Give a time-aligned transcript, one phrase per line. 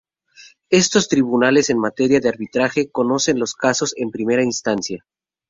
[0.71, 5.05] Estos tribunales en materia de arbitraje conocen los casos en primera instancia.